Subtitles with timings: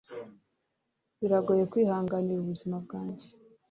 [1.19, 3.27] biragoye kwihanganira ubuzima bwanjye